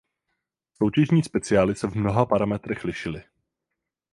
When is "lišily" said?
2.83-3.23